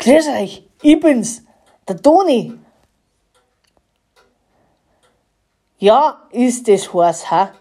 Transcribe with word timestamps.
Grüß 0.00 0.28
euch, 0.28 0.66
ich 0.80 0.98
bin's, 0.98 1.44
der 1.86 2.00
Toni. 2.00 2.58
Ja, 5.76 6.26
ist 6.30 6.66
das 6.68 6.92
heiß, 6.92 7.30
ha? 7.30 7.52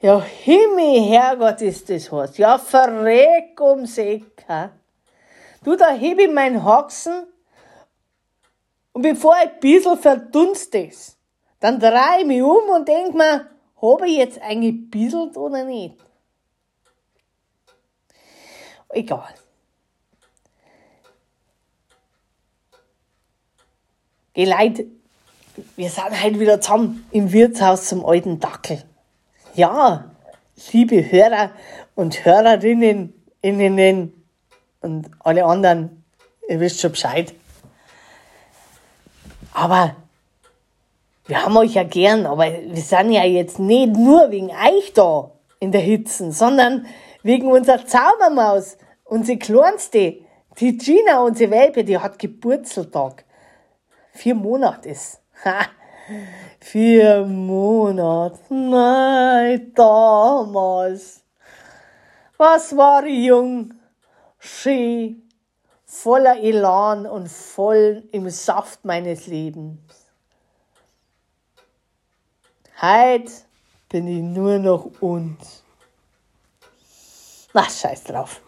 Ja, 0.00 0.20
Himmel, 0.20 1.08
Herrgott, 1.08 1.60
ist 1.60 1.88
das 1.88 2.10
heiß. 2.10 2.36
Ja, 2.38 2.58
verreck 2.58 3.60
ums 3.60 3.96
Eck, 3.96 4.44
ha? 4.48 4.70
Du, 5.62 5.76
da 5.76 5.90
heb 5.90 6.18
ich 6.18 6.32
mein 6.32 6.64
Haxen 6.64 7.28
und 8.92 9.02
bevor 9.02 9.36
ich 9.36 9.50
ein 9.50 9.60
bisschen 9.60 9.98
verdunst 9.98 10.74
ist, 10.74 11.16
dann 11.60 11.78
dreh 11.78 12.22
ich 12.22 12.26
mich 12.26 12.42
um 12.42 12.70
und 12.70 12.88
denk 12.88 13.14
mir, 13.14 13.48
habe 13.80 14.08
ich 14.08 14.16
jetzt 14.16 14.42
eigentlich 14.42 14.90
bisselt 14.90 15.36
oder 15.36 15.62
nicht? 15.62 15.96
Egal. 18.88 19.32
Geh 24.34 24.46
Leute, 24.46 24.86
wir 25.76 25.90
sind 25.90 26.22
halt 26.22 26.40
wieder 26.40 26.58
zusammen 26.58 27.06
im 27.10 27.32
Wirtshaus 27.32 27.88
zum 27.88 28.02
alten 28.06 28.40
Dackel. 28.40 28.82
Ja, 29.54 30.10
liebe 30.72 31.12
Hörer 31.12 31.50
und 31.94 32.24
Hörerinnen, 32.24 33.12
innen 33.42 34.24
und 34.80 35.10
alle 35.18 35.44
anderen, 35.44 36.02
ihr 36.48 36.60
wisst 36.60 36.80
schon 36.80 36.92
Bescheid. 36.92 37.34
Aber 39.52 39.96
wir 41.26 41.44
haben 41.44 41.54
euch 41.58 41.74
ja 41.74 41.82
gern, 41.82 42.24
aber 42.24 42.46
wir 42.46 42.82
sind 42.82 43.12
ja 43.12 43.24
jetzt 43.24 43.58
nicht 43.58 43.94
nur 43.94 44.30
wegen 44.30 44.48
euch 44.48 44.94
da 44.94 45.30
in 45.60 45.72
der 45.72 45.82
Hitzen, 45.82 46.32
sondern 46.32 46.86
wegen 47.22 47.48
unserer 47.48 47.86
Zaubermaus, 47.86 48.78
unsere 49.04 49.36
Kleinste, 49.36 50.20
die 50.58 50.78
Gina, 50.78 51.20
unsere 51.20 51.50
Welpe, 51.50 51.84
die 51.84 51.98
hat 51.98 52.18
Geburtstag. 52.18 53.26
Vier 54.12 54.34
Monate 54.34 54.90
ist. 54.90 55.20
Ha, 55.44 55.66
vier 56.60 57.24
Monate. 57.24 58.38
Nein, 58.50 59.72
damals. 59.74 61.22
Was 62.36 62.76
war 62.76 63.04
ich 63.04 63.26
jung, 63.26 63.74
schön, 64.38 65.28
voller 65.84 66.38
Elan 66.40 67.06
und 67.06 67.28
voll 67.28 68.04
im 68.12 68.28
Saft 68.30 68.84
meines 68.84 69.26
Lebens. 69.26 69.78
Heut 72.80 73.30
bin 73.88 74.08
ich 74.08 74.22
nur 74.22 74.58
noch 74.58 74.90
uns. 75.00 75.62
Na, 77.52 77.68
scheiß 77.68 78.04
drauf. 78.04 78.40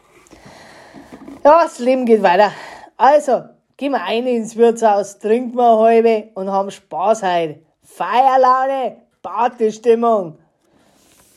Ja, 1.44 1.62
das 1.62 1.78
Leben 1.78 2.06
geht 2.06 2.22
weiter. 2.22 2.52
Also, 2.96 3.44
gehen 3.76 3.92
wir 3.92 4.02
ein 4.02 4.26
ins 4.26 4.56
Wirtshaus, 4.56 5.18
trinken 5.18 5.56
wir 5.56 5.68
eine 5.68 5.78
halbe 5.78 6.30
und 6.34 6.50
haben 6.50 6.70
Spaß 6.70 7.22
heute. 7.22 7.60
Feierlaune, 7.82 9.02
Partystimmung. 9.22 10.38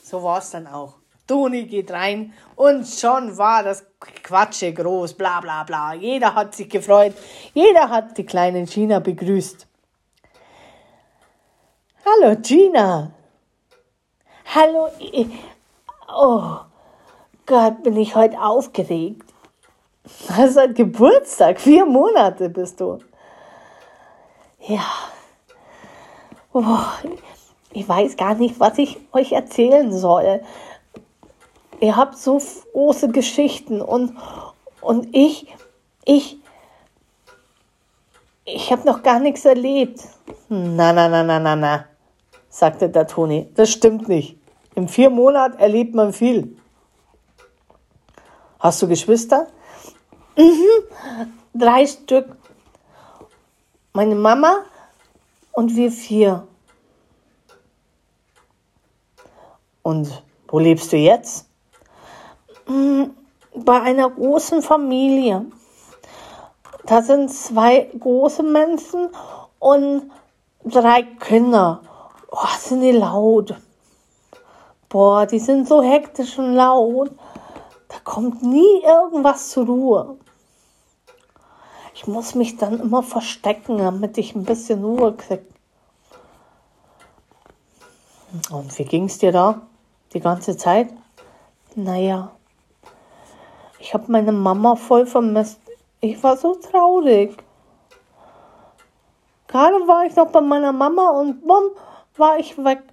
So 0.03 0.23
war's 0.23 0.51
dann 0.51 0.67
auch. 0.67 0.95
Toni 1.27 1.65
geht 1.65 1.91
rein 1.91 2.33
und 2.55 2.87
schon 2.87 3.37
war 3.37 3.61
das 3.61 3.85
Quatsche 4.23 4.73
groß, 4.73 5.13
bla 5.15 5.41
bla 5.41 5.63
bla. 5.63 5.93
Jeder 5.93 6.33
hat 6.33 6.55
sich 6.55 6.69
gefreut, 6.69 7.13
jeder 7.53 7.89
hat 7.89 8.17
die 8.17 8.25
kleine 8.25 8.63
Gina 8.63 8.99
begrüßt. 8.99 9.67
Hallo 12.05 12.37
Gina. 12.41 13.11
Hallo. 14.55 14.87
Oh 16.07 16.59
Gott, 17.45 17.83
bin 17.83 17.97
ich 17.97 18.15
heute 18.15 18.41
aufgeregt. 18.41 19.33
Das 20.27 20.55
ist 20.55 20.75
Geburtstag, 20.75 21.59
vier 21.59 21.85
Monate 21.85 22.49
bist 22.49 22.79
du. 22.79 22.99
Ja. 24.67 24.85
Oh, 26.53 26.63
ich 27.71 27.87
weiß 27.87 28.15
gar 28.17 28.35
nicht, 28.35 28.59
was 28.59 28.77
ich 28.77 28.97
euch 29.11 29.33
erzählen 29.33 29.91
soll. 29.91 30.41
Ihr 31.79 31.95
habt 31.95 32.17
so 32.17 32.41
große 32.73 33.09
Geschichten 33.09 33.81
und, 33.81 34.13
und 34.81 35.09
ich, 35.11 35.53
ich, 36.05 36.37
ich 38.45 38.71
habe 38.71 38.85
noch 38.85 39.03
gar 39.03 39.19
nichts 39.19 39.45
erlebt. 39.45 40.01
Na, 40.49 40.93
na, 40.93 41.07
na, 41.07 41.23
na, 41.23 41.39
na, 41.39 41.55
na, 41.55 41.85
sagte 42.49 42.89
der 42.89 43.07
Toni. 43.07 43.51
Das 43.55 43.69
stimmt 43.69 44.07
nicht. 44.07 44.37
Im 44.73 44.87
vier 44.87 45.09
Monat 45.09 45.59
erlebt 45.59 45.93
man 45.93 46.13
viel. 46.13 46.57
Hast 48.59 48.81
du 48.81 48.87
Geschwister? 48.87 49.47
Mhm. 50.37 50.83
Drei 51.55 51.87
Stück. 51.87 52.37
Meine 53.93 54.13
Mama 54.13 54.65
und 55.51 55.75
wir 55.75 55.91
vier. 55.91 56.47
Und 59.81 60.21
wo 60.47 60.59
lebst 60.59 60.93
du 60.93 60.97
jetzt? 60.97 61.49
Mm, 62.67 63.05
bei 63.55 63.81
einer 63.81 64.11
großen 64.11 64.61
Familie. 64.61 65.47
Da 66.85 67.01
sind 67.01 67.31
zwei 67.31 67.89
große 67.99 68.43
Menschen 68.43 69.09
und 69.57 70.11
drei 70.63 71.01
Kinder. 71.01 71.81
Oh, 72.29 72.57
sind 72.59 72.81
die 72.81 72.91
laut. 72.91 73.55
Boah, 74.87 75.25
die 75.25 75.39
sind 75.39 75.67
so 75.67 75.81
hektisch 75.81 76.37
und 76.37 76.53
laut. 76.53 77.09
Da 77.87 77.95
kommt 78.03 78.43
nie 78.43 78.83
irgendwas 78.83 79.49
zur 79.49 79.65
Ruhe. 79.65 80.17
Ich 81.97 82.05
muss 82.05 82.35
mich 82.35 82.57
dann 82.57 82.79
immer 82.79 83.01
verstecken, 83.01 83.79
damit 83.79 84.19
ich 84.19 84.35
ein 84.35 84.43
bisschen 84.43 84.83
Ruhe 84.83 85.15
kriege. 85.15 85.47
Und 88.51 88.77
wie 88.77 88.85
ging 88.85 89.05
es 89.05 89.17
dir 89.17 89.31
da 89.31 89.63
die 90.13 90.19
ganze 90.19 90.55
Zeit? 90.55 90.89
Naja, 91.73 92.33
ich 93.79 93.95
habe 93.95 94.11
meine 94.11 94.31
Mama 94.31 94.75
voll 94.75 95.07
vermisst. 95.07 95.59
Ich 95.99 96.21
war 96.21 96.37
so 96.37 96.53
traurig. 96.53 97.35
Gerade 99.47 99.87
war 99.87 100.05
ich 100.05 100.15
noch 100.15 100.29
bei 100.29 100.41
meiner 100.41 100.73
Mama 100.73 101.09
und 101.09 101.47
bumm, 101.47 101.71
war 102.15 102.37
ich 102.37 102.63
weg. 102.63 102.83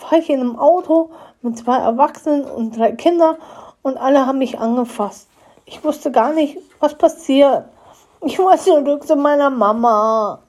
War 0.00 0.18
ich 0.18 0.28
in 0.30 0.40
einem 0.40 0.58
Auto 0.58 1.10
mit 1.42 1.58
zwei 1.58 1.78
Erwachsenen 1.78 2.44
und 2.44 2.76
drei 2.76 2.90
Kindern 2.90 3.36
und 3.82 3.96
alle 3.98 4.26
haben 4.26 4.38
mich 4.38 4.58
angefasst. 4.58 5.28
Ich 5.64 5.84
wusste 5.84 6.10
gar 6.10 6.32
nicht, 6.32 6.58
was 6.80 6.98
passiert. 6.98 7.66
Ich 8.22 8.38
war 8.38 8.58
zurück 8.58 9.06
zu 9.06 9.16
meiner 9.16 9.50
Mama. 9.50 10.42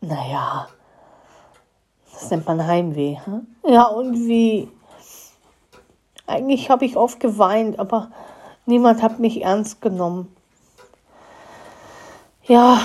Naja, 0.00 0.68
das 2.12 2.30
nennt 2.30 2.46
man 2.46 2.66
Heimweh. 2.66 3.16
Hm? 3.24 3.46
Ja, 3.66 3.86
und 3.86 4.14
wie? 4.14 4.70
Eigentlich 6.26 6.70
habe 6.70 6.84
ich 6.84 6.96
oft 6.96 7.18
geweint, 7.18 7.78
aber 7.78 8.10
niemand 8.64 9.02
hat 9.02 9.18
mich 9.18 9.42
ernst 9.42 9.82
genommen. 9.82 10.34
Ja, 12.44 12.80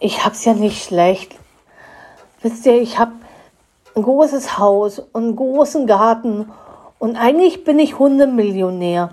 ich 0.00 0.24
hab's 0.24 0.44
ja 0.44 0.54
nicht 0.54 0.82
schlecht. 0.82 1.36
Wisst 2.40 2.64
ihr, 2.66 2.80
ich 2.80 2.98
habe 2.98 3.12
ein 3.94 4.02
großes 4.02 4.58
Haus 4.58 4.98
und 4.98 5.24
einen 5.24 5.36
großen 5.36 5.86
Garten 5.86 6.50
und 6.98 7.16
eigentlich 7.16 7.64
bin 7.64 7.78
ich 7.78 7.98
Hundemillionär. 7.98 9.10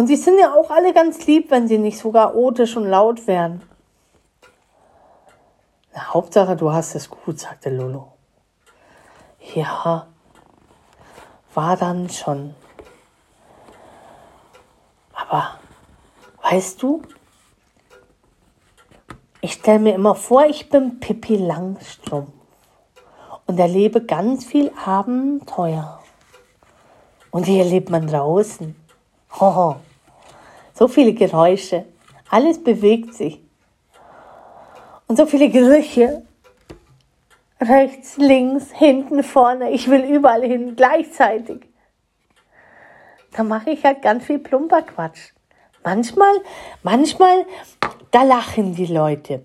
Und 0.00 0.06
sie 0.06 0.16
sind 0.16 0.38
ja 0.38 0.54
auch 0.54 0.70
alle 0.70 0.94
ganz 0.94 1.26
lieb, 1.26 1.50
wenn 1.50 1.68
sie 1.68 1.76
nicht 1.76 1.98
so 1.98 2.10
chaotisch 2.10 2.74
und 2.74 2.86
laut 2.86 3.26
wären. 3.26 3.60
Na, 5.92 6.14
Hauptsache, 6.14 6.56
du 6.56 6.72
hast 6.72 6.94
es 6.94 7.10
gut, 7.10 7.38
sagte 7.38 7.68
Lolo. 7.68 8.10
Ja, 9.54 10.06
war 11.52 11.76
dann 11.76 12.08
schon. 12.08 12.54
Aber, 15.12 15.58
weißt 16.44 16.82
du, 16.82 17.02
ich 19.42 19.52
stelle 19.52 19.80
mir 19.80 19.94
immer 19.94 20.14
vor, 20.14 20.46
ich 20.46 20.70
bin 20.70 20.98
Pippi 20.98 21.36
Langstrumpf 21.36 22.32
und 23.44 23.60
erlebe 23.60 24.02
ganz 24.06 24.46
viel 24.46 24.72
Abenteuer. 24.82 26.02
Und 27.30 27.46
wie 27.46 27.58
erlebt 27.58 27.90
man 27.90 28.06
draußen? 28.06 28.74
Hoho, 29.38 29.76
so 30.80 30.88
viele 30.88 31.12
Geräusche, 31.12 31.84
alles 32.30 32.64
bewegt 32.64 33.12
sich. 33.12 33.38
Und 35.06 35.16
so 35.16 35.26
viele 35.26 35.50
Gerüche. 35.50 36.24
Rechts, 37.60 38.16
links, 38.16 38.72
hinten, 38.72 39.22
vorne. 39.22 39.72
Ich 39.72 39.90
will 39.90 40.02
überall 40.04 40.42
hin 40.42 40.76
gleichzeitig. 40.76 41.68
Da 43.32 43.42
mache 43.42 43.72
ich 43.72 43.84
halt 43.84 44.00
ganz 44.00 44.24
viel 44.24 44.38
plumper 44.38 44.80
Quatsch. 44.80 45.32
Manchmal, 45.84 46.34
manchmal, 46.82 47.44
da 48.10 48.22
lachen 48.22 48.74
die 48.74 48.86
Leute. 48.86 49.44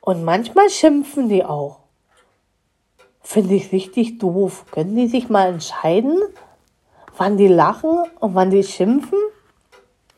Und 0.00 0.24
manchmal 0.24 0.68
schimpfen 0.68 1.28
die 1.28 1.44
auch. 1.44 1.78
Finde 3.22 3.54
ich 3.54 3.70
richtig 3.70 4.18
doof. 4.18 4.64
Können 4.72 4.96
die 4.96 5.06
sich 5.06 5.28
mal 5.28 5.50
entscheiden, 5.50 6.18
wann 7.16 7.36
die 7.36 7.46
lachen 7.46 8.00
und 8.18 8.34
wann 8.34 8.50
die 8.50 8.64
schimpfen? 8.64 9.18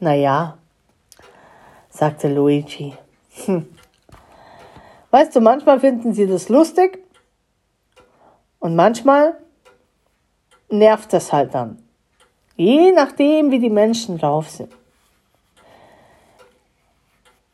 Naja, 0.03 0.59
sagte 1.89 2.27
Luigi. 2.27 2.93
Hm. 3.45 3.73
Weißt 5.13 5.37
du, 5.37 5.41
manchmal 5.41 5.79
finden 5.79 6.13
sie 6.13 6.27
das 6.27 6.49
lustig 6.49 6.99
und 8.59 8.75
manchmal 8.75 9.39
nervt 10.69 11.13
das 11.13 11.33
halt 11.33 11.55
dann. 11.55 11.81
Je 12.57 12.91
nachdem, 12.91 13.53
wie 13.53 13.61
die 13.61 13.71
Menschen 13.71 14.19
drauf 14.19 14.51
sind. 14.51 14.75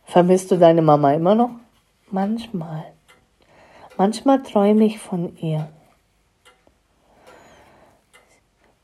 Vermisst 0.06 0.50
du 0.50 0.56
deine 0.56 0.80
Mama 0.80 1.12
immer 1.12 1.34
noch? 1.34 1.50
Manchmal. 2.10 2.94
Manchmal 3.98 4.42
träume 4.42 4.86
ich 4.86 4.98
von 4.98 5.36
ihr. 5.36 5.68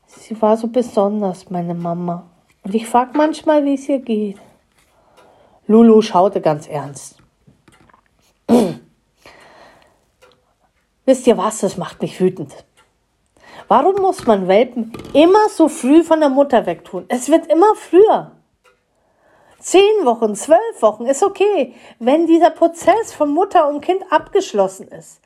Sie 0.05 0.39
war 0.39 0.55
so 0.55 0.67
besonders, 0.67 1.49
meine 1.49 1.73
Mama. 1.73 2.29
Und 2.65 2.73
ich 2.73 2.87
frage 2.87 3.11
manchmal, 3.15 3.63
wie 3.63 3.75
es 3.75 3.87
ihr 3.87 3.99
geht. 3.99 4.37
Lulu 5.67 6.01
schaute 6.01 6.41
ganz 6.41 6.67
ernst. 6.67 7.19
Wisst 11.05 11.27
ihr 11.27 11.37
was, 11.37 11.59
das 11.59 11.77
macht 11.77 12.01
mich 12.01 12.19
wütend. 12.19 12.65
Warum 13.67 14.01
muss 14.01 14.25
man 14.25 14.47
Welpen 14.47 14.91
immer 15.13 15.47
so 15.49 15.67
früh 15.69 16.03
von 16.03 16.19
der 16.19 16.29
Mutter 16.29 16.65
wegtun? 16.65 17.05
Es 17.07 17.29
wird 17.29 17.47
immer 17.51 17.75
früher. 17.75 18.31
Zehn 19.59 20.03
Wochen, 20.03 20.35
zwölf 20.35 20.81
Wochen 20.81 21.05
ist 21.05 21.23
okay, 21.23 21.75
wenn 21.99 22.25
dieser 22.25 22.49
Prozess 22.49 23.13
von 23.13 23.29
Mutter 23.29 23.67
und 23.67 23.81
Kind 23.81 24.03
abgeschlossen 24.11 24.87
ist. 24.87 25.21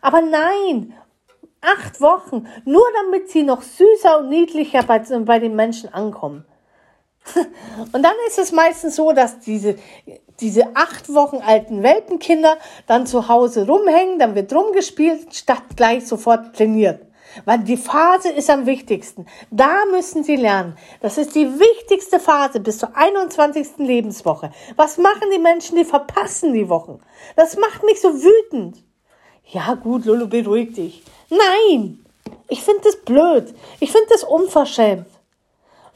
Aber 0.00 0.20
nein, 0.20 0.94
acht 1.60 2.00
Wochen, 2.00 2.46
nur 2.64 2.86
damit 3.02 3.30
sie 3.30 3.42
noch 3.42 3.62
süßer 3.62 4.20
und 4.20 4.28
niedlicher 4.28 4.84
bei, 4.84 5.00
bei 5.00 5.40
den 5.40 5.56
Menschen 5.56 5.92
ankommen. 5.92 6.44
Und 7.92 8.02
dann 8.02 8.14
ist 8.28 8.38
es 8.38 8.52
meistens 8.52 8.96
so, 8.96 9.12
dass 9.12 9.40
diese, 9.40 9.76
diese 10.40 10.74
acht 10.74 11.12
Wochen 11.12 11.38
alten 11.38 11.82
Welpenkinder 11.82 12.56
dann 12.86 13.06
zu 13.06 13.28
Hause 13.28 13.66
rumhängen, 13.66 14.18
dann 14.18 14.34
wird 14.34 14.52
rumgespielt, 14.52 15.34
statt 15.34 15.62
gleich 15.76 16.06
sofort 16.06 16.56
trainiert. 16.56 17.02
Weil 17.44 17.58
die 17.58 17.76
Phase 17.76 18.30
ist 18.30 18.48
am 18.48 18.66
wichtigsten. 18.66 19.26
Da 19.50 19.84
müssen 19.90 20.24
sie 20.24 20.36
lernen. 20.36 20.76
Das 21.00 21.18
ist 21.18 21.34
die 21.34 21.46
wichtigste 21.58 22.18
Phase 22.18 22.60
bis 22.60 22.78
zur 22.78 22.96
21. 22.96 23.78
Lebenswoche. 23.78 24.50
Was 24.76 24.96
machen 24.96 25.28
die 25.34 25.38
Menschen, 25.38 25.76
die 25.76 25.84
verpassen 25.84 26.54
die 26.54 26.68
Wochen? 26.68 27.00
Das 27.34 27.56
macht 27.56 27.82
mich 27.82 28.00
so 28.00 28.14
wütend. 28.14 28.78
Ja 29.44 29.74
gut, 29.74 30.06
Lulu, 30.06 30.28
beruhig 30.28 30.74
dich. 30.74 31.02
Nein, 31.28 32.04
ich 32.48 32.62
finde 32.62 32.82
das 32.84 32.96
blöd. 32.96 33.54
Ich 33.80 33.92
finde 33.92 34.08
das 34.10 34.24
unverschämt. 34.24 35.06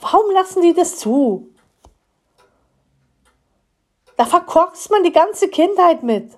Warum 0.00 0.30
lassen 0.32 0.62
die 0.62 0.74
das 0.74 0.96
zu? 0.96 1.48
Da 4.16 4.24
verkorkst 4.24 4.90
man 4.90 5.02
die 5.02 5.12
ganze 5.12 5.48
Kindheit 5.48 6.02
mit. 6.02 6.36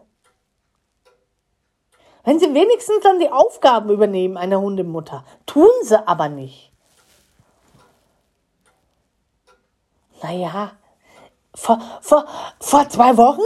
Wenn 2.25 2.39
sie 2.39 2.55
wenigstens 2.55 3.01
dann 3.03 3.19
die 3.19 3.31
Aufgaben 3.31 3.91
übernehmen 3.91 4.37
einer 4.37 4.61
Hundemutter, 4.61 5.25
tun 5.47 5.71
sie 5.83 6.07
aber 6.07 6.29
nicht. 6.29 6.73
Naja, 10.23 10.73
vor, 11.55 11.81
vor, 12.01 12.25
vor 12.61 12.89
zwei 12.89 13.17
Wochen 13.17 13.43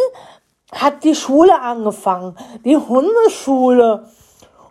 hat 0.72 1.04
die 1.04 1.14
Schule 1.14 1.58
angefangen, 1.58 2.36
die 2.64 2.76
Hundeschule. 2.76 4.10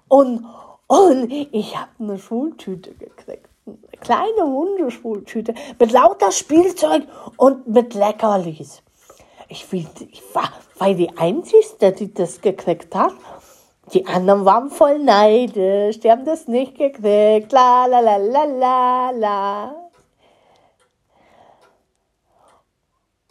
Und, 0.07 0.45
und 0.85 1.31
ich 1.31 1.75
habe 1.75 1.89
eine 1.99 2.19
Schultüte 2.19 2.93
gekriegt. 2.93 3.49
Eine 3.65 3.77
kleine 3.99 4.43
Hundeschultüte 4.43 5.55
mit 5.79 5.91
lauter 5.91 6.31
Spielzeug 6.31 7.03
und 7.37 7.67
mit 7.67 7.93
Leckerlis. 7.93 8.83
Ich, 9.47 9.71
ich 9.73 10.23
war, 10.33 10.49
war 10.77 10.93
die 10.93 11.17
Einzige, 11.17 11.91
die 11.91 12.13
das 12.13 12.41
gekriegt 12.41 12.95
hat. 12.95 13.13
Die 13.93 14.05
anderen 14.07 14.45
waren 14.45 14.69
voll 14.69 14.99
neidisch, 14.99 15.99
die 15.99 16.09
haben 16.09 16.25
das 16.25 16.47
nicht 16.47 16.77
gekriegt. 16.77 17.51
La 17.51 17.85
la 17.85 17.99
la 17.99 18.17
la 18.17 18.43
la 18.45 19.09
la. 19.11 19.75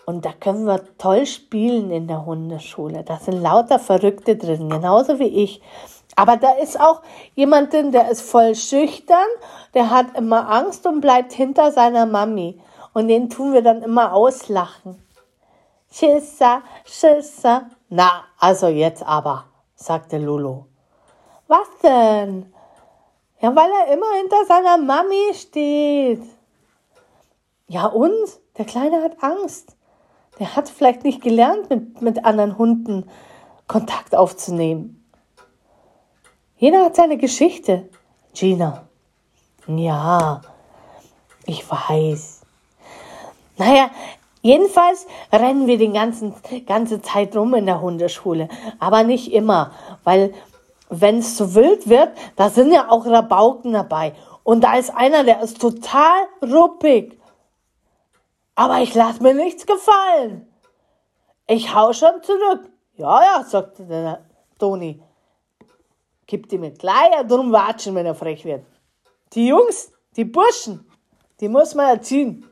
Und 0.06 0.25
da 0.26 0.32
können 0.32 0.66
wir 0.66 0.80
toll 0.98 1.26
spielen 1.26 1.90
in 1.90 2.06
der 2.06 2.26
Hundeschule. 2.26 3.04
Da 3.04 3.16
sind 3.16 3.40
lauter 3.40 3.78
Verrückte 3.78 4.37
drin, 4.37 4.69
genauso 4.69 5.19
wie 5.19 5.44
ich. 5.44 5.62
Aber 6.16 6.37
da 6.37 6.52
ist 6.52 6.78
auch 6.81 7.02
jemand 7.34 7.72
drin, 7.72 7.93
der 7.93 8.11
ist 8.11 8.22
voll 8.22 8.55
schüchtern, 8.55 9.26
der 9.75 9.90
hat 9.90 10.16
immer 10.16 10.49
Angst 10.50 10.87
und 10.87 11.00
bleibt 11.00 11.32
hinter 11.32 11.72
seiner 11.72 12.06
Mami. 12.06 12.61
Und 12.93 13.08
den 13.08 13.28
tun 13.28 13.52
wir 13.52 13.62
dann 13.62 13.82
immer 13.82 14.12
auslachen. 14.12 15.02
Schisser, 15.90 16.62
Schisser. 16.84 17.70
Na, 17.88 18.25
also 18.38 18.69
jetzt 18.69 19.05
aber 19.05 19.44
sagte 19.75 20.19
Lulu. 20.19 20.64
Was 21.46 21.69
denn? 21.82 22.52
Ja, 23.40 23.55
weil 23.55 23.70
er 23.70 23.93
immer 23.93 24.12
hinter 24.16 24.44
seiner 24.46 24.78
Mami 24.78 25.34
steht. 25.34 26.22
Ja, 27.69 27.87
und? 27.87 28.40
Der 28.56 28.64
Kleine 28.64 29.02
hat 29.02 29.22
Angst. 29.22 29.76
Der 30.38 30.55
hat 30.55 30.69
vielleicht 30.69 31.05
nicht 31.05 31.22
gelernt, 31.22 31.70
mit, 31.70 32.02
mit 32.02 32.25
anderen 32.25 32.56
Hunden 32.56 33.11
Kontakt 33.66 34.14
aufzunehmen. 34.14 35.03
Jeder 36.56 36.84
hat 36.84 36.96
seine 36.96 37.16
Geschichte. 37.16 37.88
Gina. 38.34 38.86
Ja, 39.66 40.40
ich 41.46 41.68
weiß. 41.68 42.42
Naja, 43.56 43.90
Jedenfalls 44.44 45.06
rennen 45.32 45.66
wir 45.66 45.78
die 45.78 45.90
ganzen, 45.90 46.34
ganze 46.66 47.00
Zeit 47.00 47.34
rum 47.34 47.54
in 47.54 47.64
der 47.64 47.80
Hundeschule. 47.80 48.50
Aber 48.78 49.02
nicht 49.02 49.32
immer, 49.32 49.70
weil 50.04 50.34
wenn 50.90 51.20
es 51.20 51.38
zu 51.38 51.54
wild 51.54 51.88
wird, 51.88 52.10
da 52.36 52.50
sind 52.50 52.70
ja 52.70 52.90
auch 52.90 53.06
Rabauken 53.06 53.72
dabei. 53.72 54.12
Und 54.42 54.62
da 54.62 54.76
ist 54.76 54.94
einer, 54.94 55.24
der 55.24 55.40
ist 55.40 55.62
total 55.62 56.26
ruppig. 56.42 57.18
Aber 58.54 58.80
ich 58.80 58.94
lasse 58.94 59.22
mir 59.22 59.32
nichts 59.32 59.64
gefallen. 59.64 60.46
Ich 61.46 61.74
hau 61.74 61.94
schon 61.94 62.22
zurück. 62.22 62.68
Ja, 62.96 63.22
ja, 63.22 63.44
sagte 63.44 63.84
der 63.84 64.26
Toni. 64.58 65.02
Gib 66.26 66.49
die 66.49 66.59
mit 66.59 66.79
gleich 66.79 67.11
drum 67.29 67.53
watschen, 67.53 67.94
wenn 67.94 68.06
er 68.06 68.15
frech 68.15 68.44
wird. 68.44 68.65
Die 69.35 69.49
Jungs, 69.49 69.93
die 70.17 70.25
Burschen, 70.25 70.88
die 71.41 71.49
muss 71.49 71.75
man 71.75 71.97
erziehen. 71.97 72.47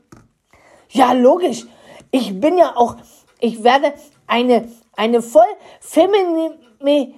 Ja, 0.89 1.13
logisch. 1.13 1.65
Ich 2.11 2.39
bin 2.39 2.57
ja 2.57 2.75
auch, 2.75 2.97
ich 3.39 3.63
werde 3.63 3.93
eine, 4.27 4.69
eine 4.95 5.21
voll 5.21 5.43
femini, 5.79 7.15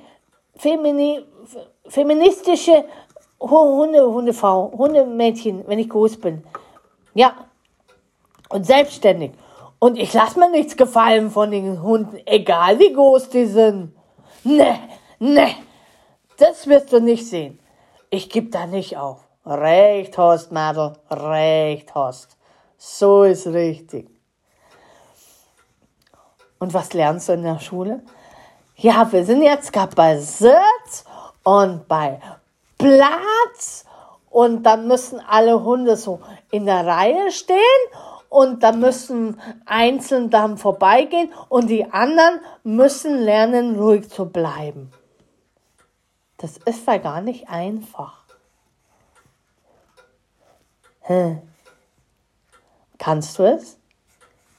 femini, 0.56 1.26
feministische 1.88 2.86
Hunde, 3.40 4.06
Hundefrau, 4.06 4.72
Hundemädchen, 4.78 5.68
wenn 5.68 5.80
ich 5.80 5.90
groß 5.90 6.18
bin. 6.18 6.44
Ja. 7.14 7.36
Und 8.50 8.66
selbstständig. 8.66 9.32
Und 9.80 9.98
ich 9.98 10.14
lasse 10.14 10.40
mir 10.40 10.50
nichts 10.50 10.78
gefallen 10.78 11.30
von 11.30 11.52
den 11.52 11.82
Hunden, 11.82 12.18
egal 12.26 12.80
wie 12.80 12.94
groß 12.94 13.30
die 13.30 13.46
sind. 13.46 13.94
Ne, 14.44 14.80
ne, 15.20 15.48
das 16.38 16.68
wirst 16.68 16.92
du 16.92 17.00
nicht 17.00 17.28
sehen. 17.28 17.60
Ich 18.10 18.30
geb 18.30 18.52
da 18.52 18.66
nicht 18.66 18.98
auf. 18.98 19.28
Recht 19.46 20.18
hast, 20.18 20.52
Mädel, 20.52 20.94
recht 21.10 21.94
hast. 21.94 22.38
So 22.78 23.24
ist 23.24 23.48
richtig. 23.48 24.10
Und 26.60 26.74
was 26.74 26.94
lernst 26.94 27.30
du 27.30 27.34
in 27.34 27.44
der 27.44 27.60
Schule? 27.60 28.02
Ja, 28.78 29.12
wir 29.12 29.24
sind 29.24 29.42
jetzt 29.42 29.72
gerade 29.72 29.96
bei 29.96 30.18
Sitz 30.18 31.06
und 31.44 31.88
bei 31.88 32.20
Platz 32.78 33.86
und 34.30 34.64
dann 34.64 34.88
müssen 34.88 35.22
alle 35.30 35.64
Hunde 35.64 35.96
so 35.96 36.20
in 36.52 36.66
der 36.66 36.86
Reihe 36.86 37.32
stehen 37.32 37.58
und 38.30 38.64
da 38.64 38.74
müssen 38.74 39.40
einzeln 39.66 40.30
dann 40.30 40.58
vorbeigehen 40.58 41.32
und 41.48 41.68
die 41.70 41.86
anderen 41.86 42.42
müssen 42.64 43.18
lernen, 43.20 43.80
ruhig 43.80 44.10
zu 44.10 44.26
bleiben. 44.26 44.92
Das 46.46 46.58
ist 46.58 46.86
ja 46.86 46.98
gar 46.98 47.22
nicht 47.22 47.50
einfach. 47.50 48.20
Hm. 51.00 51.42
Kannst 53.00 53.40
du 53.40 53.44
es? 53.52 53.80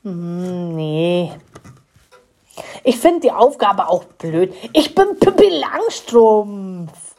Hm, 0.03 0.75
nee. 0.75 1.33
Ich 2.83 2.99
finde 2.99 3.21
die 3.21 3.31
Aufgabe 3.31 3.89
auch 3.89 4.03
blöd. 4.03 4.53
Ich 4.73 4.97
bin 4.97 5.17
Pippi 5.21 5.49
Langstrumpf. 5.49 7.15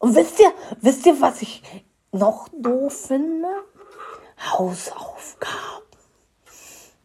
Und 0.00 0.14
wisst 0.14 0.38
ihr, 0.38 0.52
wisst 0.82 1.06
ihr, 1.06 1.18
was 1.22 1.40
ich 1.40 1.62
noch 2.12 2.50
doof 2.52 3.06
finde? 3.06 3.48
Hausaufgaben. 4.52 5.56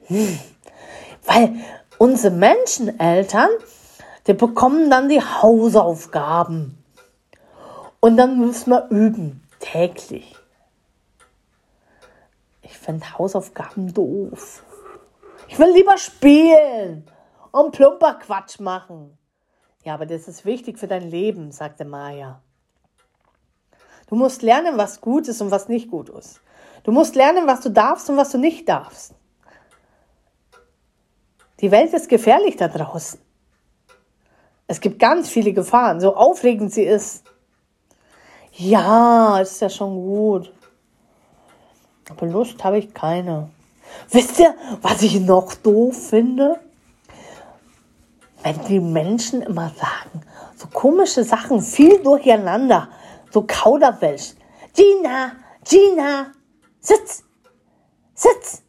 Hm. 0.08 0.38
Weil 1.24 1.53
unsere 1.98 2.36
Menscheneltern, 2.36 3.51
die 4.28 4.34
bekommen 4.34 4.90
dann 4.90 5.10
die 5.10 5.22
Hausaufgaben. 5.22 6.78
Und 8.00 8.18
dann 8.18 8.40
müssen 8.40 8.72
wir 8.72 8.88
üben, 8.90 9.44
täglich. 9.60 10.36
Ich 12.62 12.78
finde 12.78 13.18
Hausaufgaben 13.18 13.94
doof. 13.94 14.63
Ich 15.48 15.60
will 15.60 15.72
lieber 15.74 15.98
spielen 15.98 17.06
und 17.51 17.72
plumper 17.72 18.16
Quatsch 18.16 18.60
machen. 18.60 19.18
Ja, 19.84 19.96
aber 19.96 20.06
das 20.06 20.28
ist 20.28 20.46
wichtig 20.46 20.80
für 20.80 20.88
dein 20.88 21.10
Leben, 21.10 21.51
sagte 21.51 21.86
Maya. 21.86 22.42
Du 24.08 24.16
musst 24.16 24.42
lernen, 24.42 24.78
was 24.78 25.01
gut 25.01 25.28
ist 25.28 25.42
und 25.42 25.51
was 25.51 25.68
nicht 25.68 25.90
gut 25.90 26.10
ist. 26.10 26.42
Du 26.84 26.92
musst 26.92 27.16
lernen, 27.16 27.48
was 27.48 27.62
du 27.62 27.70
darfst 27.70 28.10
und 28.10 28.18
was 28.18 28.32
du 28.32 28.38
nicht 28.38 28.68
darfst. 28.68 29.13
Die 31.60 31.72
Welt 31.72 31.94
ist 31.94 32.10
gefährlich 32.10 32.58
da 32.58 32.68
draußen. 32.68 33.20
Es 34.72 34.80
gibt 34.80 35.00
ganz 35.00 35.28
viele 35.28 35.51
Gefahren, 35.51 36.00
so 36.00 36.16
aufregend 36.16 36.72
sie 36.72 36.86
ist. 36.86 37.25
Ja, 38.54 39.38
ist 39.40 39.60
ja 39.60 39.70
schon 39.70 39.96
gut. 39.96 40.54
Aber 42.10 42.25
Lust 42.25 42.63
habe 42.63 42.78
ich 42.78 42.94
keine. 42.94 43.50
Wisst 44.12 44.40
ihr, 44.40 44.56
was 44.82 45.01
ich 45.01 45.20
noch 45.20 45.56
doof 45.56 46.08
finde? 46.12 46.58
Wenn 48.44 48.63
die 48.70 48.80
Menschen 48.80 49.42
immer 49.42 49.72
sagen, 49.72 50.22
so 50.56 50.68
komische 50.68 51.25
Sachen, 51.25 51.60
viel 51.60 52.01
durcheinander, 52.01 52.88
so 53.30 53.44
Kauderwelsch. 53.46 54.36
Gina, 54.74 55.34
Gina, 55.66 56.28
sitz, 56.80 57.25
sitz. 58.13 58.63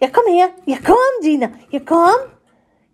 Ja, 0.00 0.10
komm 0.12 0.32
her. 0.32 0.50
Ja, 0.64 0.76
komm, 0.86 1.22
Gina. 1.22 1.50
Ja, 1.70 1.80
komm. 1.80 2.30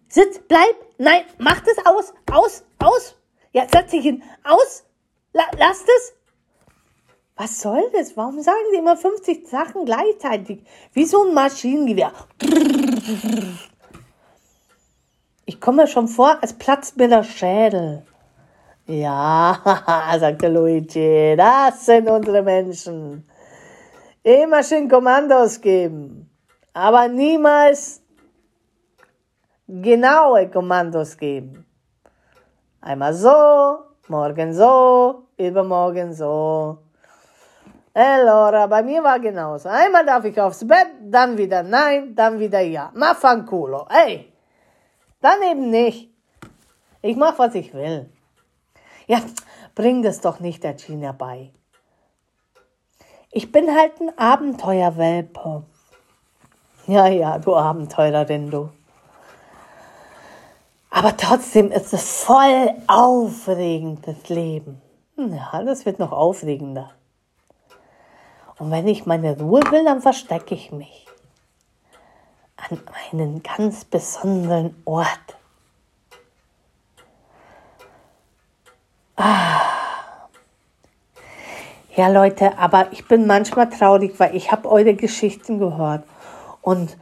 Sitz, 0.08 0.40
bleib. 0.48 0.76
Nein, 0.98 1.22
mach 1.38 1.60
das 1.60 1.84
aus, 1.84 2.14
aus, 2.30 2.64
aus. 2.78 3.16
Ja, 3.52 3.66
setz 3.72 3.90
dich 3.90 4.02
hin. 4.02 4.22
Aus. 4.44 4.84
La, 5.32 5.44
lass 5.58 5.84
das. 5.84 6.14
Was 7.36 7.60
soll 7.60 7.90
das? 7.92 8.16
Warum 8.16 8.40
sagen 8.40 8.64
die 8.72 8.78
immer 8.78 8.96
50 8.96 9.46
Sachen 9.46 9.84
gleichzeitig? 9.84 10.64
Wie 10.92 11.04
so 11.04 11.24
ein 11.24 11.34
Maschinengewehr. 11.34 12.12
Ich 15.44 15.60
komme 15.60 15.86
schon 15.86 16.08
vor, 16.08 16.38
als 16.40 16.54
platzt 16.54 16.96
mir 16.96 17.08
der 17.08 17.22
Schädel. 17.22 18.06
Ja, 18.86 19.60
sagte 20.18 20.48
Luigi, 20.48 21.34
das 21.36 21.84
sind 21.84 22.08
unsere 22.08 22.42
Menschen. 22.42 23.28
Immer 24.22 24.62
schön 24.62 24.88
Kommandos 24.88 25.60
geben, 25.60 26.30
aber 26.72 27.08
niemals 27.08 28.02
genaue 29.66 30.48
Kommandos 30.50 31.16
geben. 31.16 31.66
Einmal 32.80 33.14
so, 33.14 33.78
morgen 34.08 34.54
so, 34.54 35.26
übermorgen 35.36 36.12
so. 36.12 36.78
Laura, 37.94 38.66
bei 38.66 38.82
mir 38.82 39.02
war 39.02 39.18
genauso. 39.18 39.70
Einmal 39.70 40.04
darf 40.04 40.24
ich 40.24 40.38
aufs 40.38 40.66
Bett, 40.66 40.88
dann 41.00 41.38
wieder 41.38 41.62
nein, 41.62 42.14
dann 42.14 42.38
wieder 42.38 42.60
ja. 42.60 42.92
Ma 42.94 43.14
fanculo. 43.14 43.86
Ey, 43.88 44.30
dann 45.20 45.42
eben 45.42 45.70
nicht. 45.70 46.10
Ich 47.00 47.16
mach, 47.16 47.38
was 47.38 47.54
ich 47.54 47.72
will. 47.72 48.10
Ja, 49.06 49.20
bring 49.74 50.02
das 50.02 50.20
doch 50.20 50.40
nicht 50.40 50.62
der 50.62 50.74
Gina 50.74 51.12
bei. 51.12 51.52
Ich 53.30 53.50
bin 53.50 53.74
halt 53.74 54.00
ein 54.00 54.18
Abenteuerwelpe. 54.18 55.62
Ja, 56.86 57.06
ja, 57.08 57.38
du 57.38 57.56
Abenteurerin, 57.56 58.50
du. 58.50 58.70
Aber 60.96 61.14
trotzdem 61.14 61.72
ist 61.72 61.92
es 61.92 62.22
voll 62.22 62.72
aufregend, 62.86 64.06
das 64.06 64.30
Leben. 64.30 64.80
Ja, 65.18 65.62
das 65.62 65.84
wird 65.84 65.98
noch 65.98 66.10
aufregender. 66.10 66.90
Und 68.58 68.70
wenn 68.70 68.88
ich 68.88 69.04
meine 69.04 69.38
Ruhe 69.38 69.60
will, 69.70 69.84
dann 69.84 70.00
verstecke 70.00 70.54
ich 70.54 70.72
mich 70.72 71.06
an 72.56 72.80
einen 73.12 73.42
ganz 73.42 73.84
besonderen 73.84 74.74
Ort. 74.86 75.36
Ah. 79.16 79.60
Ja, 81.94 82.08
Leute, 82.08 82.56
aber 82.56 82.90
ich 82.92 83.06
bin 83.06 83.26
manchmal 83.26 83.68
traurig, 83.68 84.18
weil 84.18 84.34
ich 84.34 84.50
habe 84.50 84.66
eure 84.70 84.94
Geschichten 84.94 85.58
gehört 85.58 86.04
und 86.62 86.96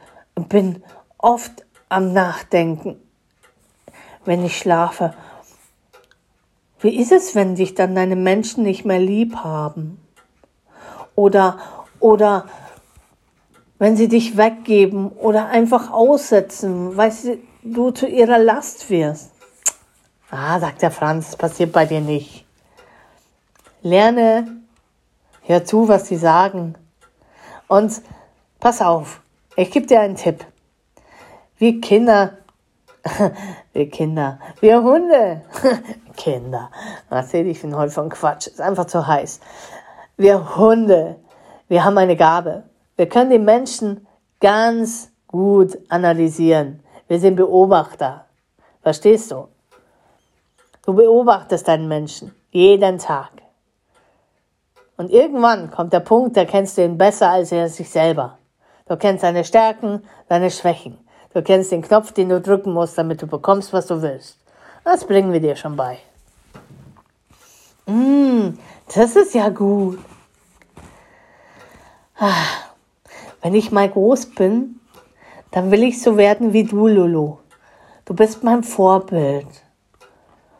bin 0.49 0.83
oft 1.17 1.65
am 1.87 2.11
Nachdenken, 2.11 2.99
wenn 4.25 4.45
ich 4.45 4.57
schlafe. 4.57 5.13
Wie 6.79 6.95
ist 6.99 7.11
es, 7.11 7.35
wenn 7.35 7.55
dich 7.55 7.73
dann 7.75 7.95
deine 7.95 8.15
Menschen 8.15 8.63
nicht 8.63 8.85
mehr 8.85 8.99
lieb 8.99 9.37
haben? 9.37 9.99
oder, 11.15 11.57
oder 11.99 12.45
wenn 13.79 13.97
sie 13.97 14.07
dich 14.07 14.37
weggeben 14.37 15.09
oder 15.09 15.47
einfach 15.47 15.91
aussetzen, 15.91 16.95
weil 16.95 17.11
du 17.63 17.91
zu 17.91 18.07
ihrer 18.07 18.37
Last 18.37 18.89
wirst. 18.89 19.31
Ah, 20.29 20.59
sagt 20.59 20.81
der 20.81 20.91
Franz, 20.91 21.27
das 21.27 21.37
passiert 21.37 21.71
bei 21.71 21.85
dir 21.85 22.01
nicht. 22.01 22.45
Lerne, 23.81 24.61
hör 25.43 25.63
zu, 25.63 25.87
was 25.87 26.07
sie 26.07 26.17
sagen. 26.17 26.75
Und 27.67 28.01
pass 28.59 28.81
auf, 28.81 29.21
ich 29.55 29.71
gebe 29.71 29.85
dir 29.85 30.01
einen 30.01 30.15
Tipp. 30.15 30.45
Wir 31.57 31.79
Kinder, 31.79 32.37
wir 33.75 33.89
Kinder, 33.89 34.39
wir 34.61 34.81
Hunde, 34.81 35.41
Kinder, 36.15 36.71
was 37.09 37.31
sehe 37.31 37.43
ich 37.43 37.59
denn 37.59 37.75
heute 37.75 37.91
von 37.91 38.09
Quatsch, 38.09 38.47
ist 38.47 38.61
einfach 38.61 38.85
zu 38.85 39.05
heiß. 39.05 39.41
Wir 40.15 40.55
Hunde, 40.55 41.17
wir 41.67 41.83
haben 41.83 41.97
eine 41.97 42.15
Gabe. 42.15 42.63
Wir 42.95 43.09
können 43.09 43.31
die 43.31 43.39
Menschen 43.39 44.07
ganz 44.39 45.11
gut 45.27 45.77
analysieren. 45.89 46.79
Wir 47.09 47.19
sind 47.19 47.35
Beobachter. 47.35 48.25
Verstehst 48.81 49.31
du? 49.31 49.49
Du 50.85 50.93
beobachtest 50.93 51.67
deinen 51.67 51.89
Menschen 51.89 52.33
jeden 52.51 52.97
Tag. 52.97 53.31
Und 54.95 55.11
irgendwann 55.11 55.69
kommt 55.69 55.91
der 55.91 55.99
Punkt, 55.99 56.37
da 56.37 56.45
kennst 56.45 56.77
du 56.77 56.85
ihn 56.85 56.97
besser 56.97 57.29
als 57.29 57.51
er 57.51 57.67
sich 57.67 57.89
selber. 57.89 58.37
Du 58.87 58.95
kennst 58.95 59.23
seine 59.23 59.43
Stärken, 59.43 60.03
seine 60.29 60.49
Schwächen. 60.49 60.97
Du 61.35 61.41
kennst 61.41 61.73
den 61.73 61.81
Knopf, 61.81 62.13
den 62.13 62.29
du 62.29 62.39
drücken 62.39 62.71
musst, 62.71 62.97
damit 62.97 63.21
du 63.21 63.27
bekommst, 63.27 63.73
was 63.73 63.87
du 63.87 64.01
willst. 64.01 64.37
Das 64.85 65.05
bringen 65.05 65.33
wir 65.33 65.41
dir 65.41 65.57
schon 65.57 65.75
bei. 65.75 65.97
Mmh, 67.87 68.53
das 68.95 69.17
ist 69.17 69.35
ja 69.35 69.49
gut. 69.49 69.99
Ah, 72.17 72.71
wenn 73.41 73.53
ich 73.53 73.73
mal 73.73 73.89
groß 73.89 74.27
bin, 74.27 74.79
dann 75.51 75.71
will 75.71 75.83
ich 75.83 76.01
so 76.01 76.15
werden 76.15 76.53
wie 76.53 76.63
du, 76.63 76.87
Lulu. 76.87 77.35
Du 78.05 78.13
bist 78.13 78.41
mein 78.45 78.63
Vorbild. 78.63 79.49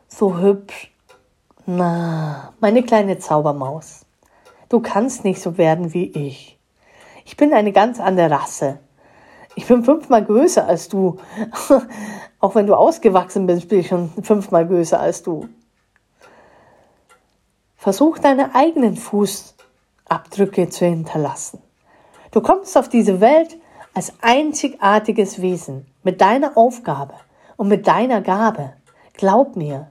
So 0.10 0.40
hübsch. 0.40 0.94
Na, 1.66 2.52
meine 2.60 2.84
kleine 2.84 3.18
Zaubermaus. 3.18 4.06
Du 4.68 4.82
kannst 4.82 5.24
nicht 5.24 5.42
so 5.42 5.58
werden 5.58 5.94
wie 5.94 6.12
ich. 6.12 6.60
Ich 7.24 7.38
bin 7.38 7.54
eine 7.54 7.72
ganz 7.72 8.02
andere 8.02 8.32
Rasse. 8.32 8.80
Ich 9.56 9.68
bin 9.68 9.84
fünfmal 9.84 10.24
größer 10.24 10.68
als 10.68 10.90
du. 10.90 11.18
Auch 12.40 12.56
wenn 12.56 12.68
du 12.68 12.76
ausgewachsen 12.76 13.48
bist, 13.48 13.70
bin 13.70 13.80
ich 13.80 13.88
schon 13.88 14.12
fünfmal 14.22 14.68
größer 14.68 15.00
als 15.00 15.24
du. 15.24 15.48
Versuch 17.78 18.20
deine 18.20 18.54
eigenen 18.54 18.98
Fußabdrücke 18.98 20.70
zu 20.70 20.86
hinterlassen. 20.86 21.62
Du 22.32 22.42
kommst 22.42 22.78
auf 22.78 22.90
diese 22.90 23.22
Welt 23.22 23.58
als 23.94 24.14
einzigartiges 24.22 25.42
Wesen 25.42 25.86
mit 26.04 26.20
deiner 26.20 26.58
Aufgabe 26.58 27.14
und 27.56 27.70
mit 27.70 27.88
deiner 27.88 28.22
Gabe. 28.22 28.74
Glaub 29.14 29.56
mir, 29.56 29.90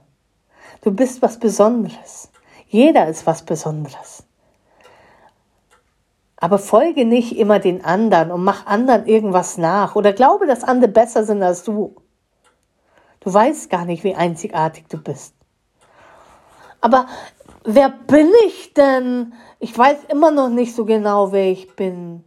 du 0.81 0.91
bist 0.91 1.21
was 1.23 1.39
Besonderes. 1.39 2.29
Jeder 2.67 3.07
ist 3.07 3.25
was 3.25 3.43
Besonderes. 3.43 4.23
Aber 6.45 6.59
folge 6.59 7.05
nicht 7.05 7.39
immer 7.39 7.57
den 7.57 7.83
anderen 7.83 8.29
und 8.29 8.43
mach 8.43 8.67
anderen 8.67 9.07
irgendwas 9.07 9.57
nach 9.57 9.95
oder 9.95 10.13
glaube, 10.13 10.45
dass 10.45 10.63
andere 10.63 10.91
besser 10.91 11.23
sind 11.23 11.41
als 11.41 11.63
du. 11.63 11.95
Du 13.19 13.33
weißt 13.33 13.67
gar 13.71 13.83
nicht, 13.85 14.03
wie 14.03 14.13
einzigartig 14.13 14.85
du 14.87 14.99
bist. 14.99 15.33
Aber 16.81 17.07
wer 17.63 17.89
bin 17.89 18.31
ich 18.45 18.75
denn? 18.75 19.33
Ich 19.57 19.75
weiß 19.75 20.03
immer 20.09 20.29
noch 20.29 20.49
nicht 20.49 20.75
so 20.75 20.85
genau, 20.85 21.31
wer 21.31 21.49
ich 21.49 21.75
bin. 21.75 22.23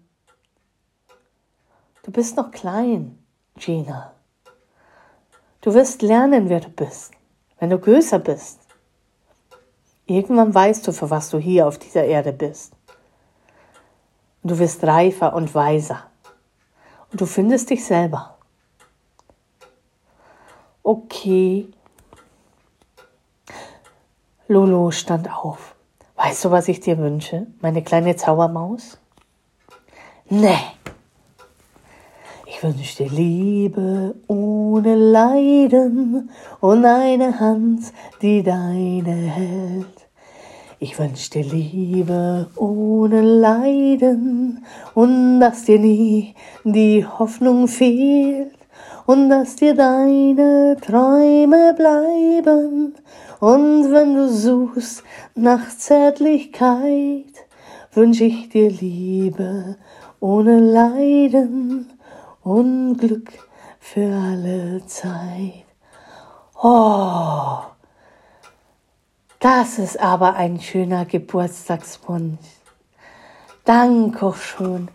Du 2.02 2.10
bist 2.10 2.36
noch 2.36 2.50
klein, 2.50 3.24
Gina. 3.54 4.14
Du 5.60 5.74
wirst 5.74 6.02
lernen, 6.02 6.48
wer 6.48 6.58
du 6.58 6.70
bist, 6.70 7.12
wenn 7.60 7.70
du 7.70 7.78
größer 7.78 8.18
bist. 8.18 8.58
Irgendwann 10.06 10.52
weißt 10.52 10.88
du, 10.88 10.92
für 10.92 11.08
was 11.08 11.30
du 11.30 11.38
hier 11.38 11.68
auf 11.68 11.78
dieser 11.78 12.02
Erde 12.02 12.32
bist. 12.32 12.72
Du 14.48 14.58
wirst 14.58 14.82
reifer 14.82 15.34
und 15.34 15.54
weiser. 15.54 16.04
Und 17.12 17.20
du 17.20 17.26
findest 17.26 17.68
dich 17.70 17.84
selber. 17.84 18.38
Okay, 20.82 21.68
Lolo 24.46 24.90
stand 24.90 25.30
auf. 25.30 25.74
Weißt 26.16 26.46
du, 26.46 26.50
was 26.50 26.66
ich 26.68 26.80
dir 26.80 26.96
wünsche, 26.96 27.46
meine 27.60 27.84
kleine 27.84 28.16
Zaubermaus? 28.16 28.98
Nee, 30.30 30.58
Ich 32.46 32.62
wünsch 32.64 32.96
dir 32.96 33.08
Liebe 33.08 34.16
ohne 34.26 34.96
Leiden 34.96 36.30
und 36.60 36.84
eine 36.84 37.38
Hand, 37.38 37.92
die 38.20 38.42
deine 38.42 39.14
hält. 39.14 40.07
Ich 40.80 40.96
wünsch 40.96 41.28
dir 41.30 41.42
Liebe 41.42 42.46
ohne 42.54 43.20
Leiden 43.20 44.64
und 44.94 45.40
dass 45.40 45.64
dir 45.64 45.80
nie 45.80 46.36
die 46.62 47.04
Hoffnung 47.04 47.66
fehlt 47.66 48.54
und 49.04 49.28
dass 49.28 49.56
dir 49.56 49.74
deine 49.74 50.76
Träume 50.80 51.74
bleiben 51.76 52.94
und 53.40 53.92
wenn 53.92 54.14
du 54.14 54.28
suchst 54.28 55.02
nach 55.34 55.68
Zärtlichkeit, 55.76 57.34
wünsch 57.92 58.20
ich 58.20 58.48
dir 58.48 58.70
Liebe 58.70 59.78
ohne 60.20 60.60
Leiden 60.60 61.90
und 62.44 62.98
Glück 62.98 63.32
für 63.80 64.14
alle 64.14 64.86
Zeit. 64.86 65.64
Oh, 66.62 67.62
das 69.40 69.78
ist 69.78 70.00
aber 70.00 70.34
ein 70.34 70.60
schöner 70.60 71.04
Geburtstagswunsch. 71.04 72.38
Danke 73.64 74.34
schon. 74.34 74.88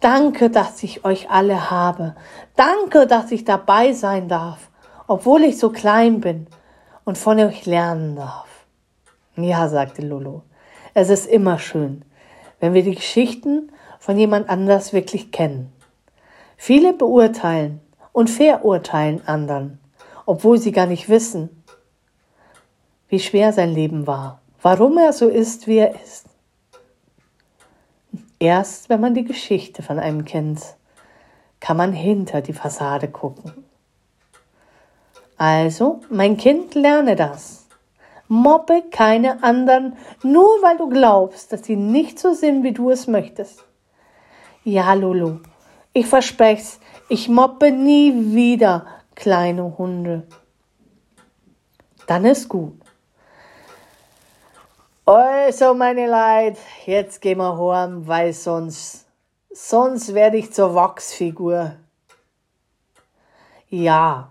Danke, 0.00 0.50
dass 0.50 0.82
ich 0.84 1.04
euch 1.04 1.30
alle 1.30 1.70
habe. 1.70 2.14
Danke, 2.54 3.08
dass 3.08 3.32
ich 3.32 3.44
dabei 3.44 3.92
sein 3.92 4.28
darf, 4.28 4.70
obwohl 5.08 5.42
ich 5.42 5.58
so 5.58 5.70
klein 5.70 6.20
bin 6.20 6.46
und 7.04 7.18
von 7.18 7.40
euch 7.40 7.66
lernen 7.66 8.14
darf. 8.14 8.46
Ja, 9.34 9.68
sagte 9.68 10.02
Lolo, 10.02 10.42
es 10.94 11.10
ist 11.10 11.26
immer 11.26 11.58
schön, 11.58 12.04
wenn 12.60 12.74
wir 12.74 12.84
die 12.84 12.94
Geschichten 12.94 13.72
von 13.98 14.16
jemand 14.16 14.48
anders 14.48 14.92
wirklich 14.92 15.32
kennen. 15.32 15.72
Viele 16.56 16.92
beurteilen 16.92 17.80
und 18.12 18.30
verurteilen 18.30 19.26
anderen, 19.26 19.80
obwohl 20.26 20.58
sie 20.58 20.72
gar 20.72 20.86
nicht 20.86 21.08
wissen, 21.08 21.57
wie 23.08 23.20
schwer 23.20 23.52
sein 23.52 23.72
Leben 23.72 24.06
war, 24.06 24.40
warum 24.62 24.98
er 24.98 25.12
so 25.12 25.28
ist, 25.28 25.66
wie 25.66 25.78
er 25.78 25.94
ist. 26.00 26.26
Erst 28.38 28.88
wenn 28.88 29.00
man 29.00 29.14
die 29.14 29.24
Geschichte 29.24 29.82
von 29.82 29.98
einem 29.98 30.24
kennt, 30.24 30.60
kann 31.60 31.76
man 31.76 31.92
hinter 31.92 32.40
die 32.40 32.52
Fassade 32.52 33.08
gucken. 33.08 33.52
Also, 35.36 36.00
mein 36.10 36.36
Kind, 36.36 36.74
lerne 36.74 37.16
das. 37.16 37.66
Mobbe 38.28 38.82
keine 38.90 39.42
anderen, 39.42 39.96
nur 40.22 40.62
weil 40.62 40.76
du 40.76 40.88
glaubst, 40.88 41.52
dass 41.52 41.64
sie 41.64 41.76
nicht 41.76 42.18
so 42.18 42.34
sind, 42.34 42.62
wie 42.62 42.72
du 42.72 42.90
es 42.90 43.06
möchtest. 43.06 43.64
Ja, 44.64 44.92
Lulu, 44.92 45.38
ich 45.92 46.06
verspreche 46.06 46.78
ich 47.10 47.28
mobbe 47.30 47.72
nie 47.72 48.34
wieder 48.34 48.86
kleine 49.14 49.78
Hunde. 49.78 50.26
Dann 52.06 52.26
ist 52.26 52.50
gut. 52.50 52.78
Also, 55.08 55.72
meine 55.72 56.06
Leid, 56.06 56.58
jetzt 56.84 57.22
gehen 57.22 57.38
wir 57.38 57.56
heim, 57.56 58.06
weil 58.06 58.34
sonst, 58.34 59.06
sonst 59.50 60.12
werde 60.12 60.36
ich 60.36 60.52
zur 60.52 60.74
Wachsfigur. 60.74 61.76
Ja, 63.70 64.30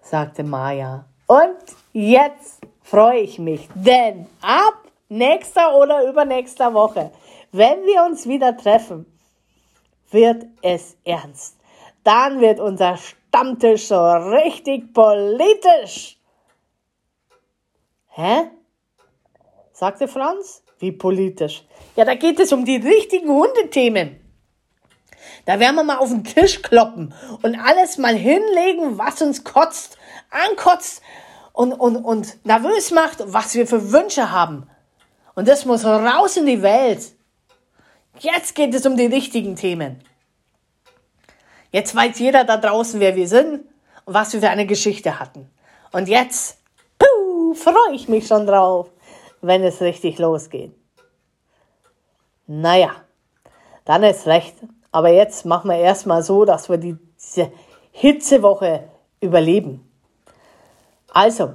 sagte 0.00 0.44
Maya. 0.44 1.04
Und 1.26 1.58
jetzt 1.92 2.62
freue 2.82 3.18
ich 3.18 3.38
mich, 3.38 3.68
denn 3.74 4.26
ab 4.40 4.78
nächster 5.10 5.76
oder 5.76 6.08
übernächster 6.08 6.72
Woche, 6.72 7.12
wenn 7.52 7.84
wir 7.84 8.02
uns 8.04 8.26
wieder 8.26 8.56
treffen, 8.56 9.04
wird 10.10 10.46
es 10.62 10.96
ernst. 11.04 11.58
Dann 12.02 12.40
wird 12.40 12.60
unser 12.60 12.96
Stammtisch 12.96 13.88
so 13.88 14.02
richtig 14.10 14.94
politisch. 14.94 16.18
Hä? 18.08 18.52
Sagte 19.78 20.08
Franz. 20.08 20.64
Wie 20.80 20.92
politisch? 20.92 21.64
Ja, 21.94 22.04
da 22.04 22.14
geht 22.14 22.40
es 22.40 22.52
um 22.52 22.64
die 22.64 22.76
richtigen 22.76 23.28
Hundethemen. 23.28 24.20
Da 25.44 25.60
werden 25.60 25.76
wir 25.76 25.84
mal 25.84 25.98
auf 25.98 26.10
den 26.10 26.24
Tisch 26.24 26.62
kloppen 26.62 27.14
und 27.42 27.56
alles 27.56 27.96
mal 27.96 28.14
hinlegen, 28.14 28.98
was 28.98 29.22
uns 29.22 29.44
kotzt, 29.44 29.96
ankotzt 30.30 31.00
und, 31.52 31.72
und, 31.72 31.96
und 31.96 32.44
nervös 32.44 32.90
macht, 32.90 33.18
was 33.26 33.54
wir 33.54 33.66
für 33.66 33.92
Wünsche 33.92 34.30
haben. 34.30 34.68
Und 35.34 35.46
das 35.46 35.64
muss 35.64 35.84
raus 35.84 36.36
in 36.36 36.46
die 36.46 36.62
Welt. 36.62 37.12
Jetzt 38.18 38.54
geht 38.56 38.74
es 38.74 38.84
um 38.84 38.96
die 38.96 39.06
richtigen 39.06 39.54
Themen. 39.54 40.02
Jetzt 41.70 41.94
weiß 41.94 42.18
jeder 42.18 42.44
da 42.44 42.56
draußen, 42.56 42.98
wer 42.98 43.14
wir 43.14 43.28
sind 43.28 43.64
und 44.04 44.14
was 44.14 44.32
wir 44.32 44.40
für 44.40 44.50
eine 44.50 44.66
Geschichte 44.66 45.20
hatten. 45.20 45.48
Und 45.92 46.08
jetzt, 46.08 46.58
puh, 46.98 47.54
freue 47.54 47.94
ich 47.94 48.08
mich 48.08 48.26
schon 48.26 48.46
drauf 48.46 48.90
wenn 49.40 49.62
es 49.62 49.80
richtig 49.80 50.18
losgeht. 50.18 50.74
Naja, 52.46 52.90
dann 53.84 54.02
ist 54.02 54.26
recht. 54.26 54.54
Aber 54.90 55.10
jetzt 55.10 55.44
machen 55.44 55.70
wir 55.70 55.78
erstmal 55.78 56.22
so, 56.22 56.44
dass 56.44 56.68
wir 56.68 56.78
diese 56.78 57.52
Hitzewoche 57.92 58.88
überleben. 59.20 59.90
Also, 61.12 61.54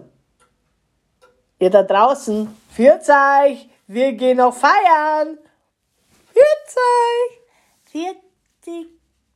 ihr 1.59 1.69
da 1.69 1.83
draußen, 1.83 2.55
führt 2.69 3.07
euch, 3.09 3.67
wir 3.87 4.13
gehen 4.13 4.37
noch 4.37 4.53
feiern. 4.53 5.37
Führt 6.31 6.77
euch. 6.77 7.91
Führt 7.91 8.17
dich. 8.65 8.87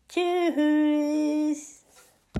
Tschüss. 0.09 1.76